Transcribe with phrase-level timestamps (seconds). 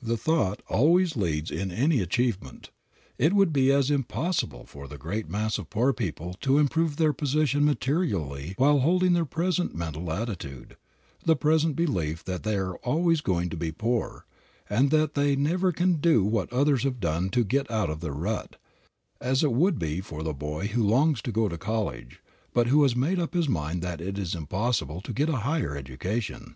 [0.00, 2.70] The thought always leads in any achievement.
[3.18, 7.12] It would be as impossible for the great mass of poor people to improve their
[7.12, 10.76] position materially while holding their present mental attitude,
[11.24, 14.24] the persistent belief that they are always going to be poor,
[14.70, 18.12] and that they never can do what others have done to get out of their
[18.14, 18.54] rut,
[19.20, 22.22] as it would be for the boy who longs to go to college,
[22.54, 25.74] but who has made up his mind that it is impossible, to get a higher
[25.76, 26.54] education.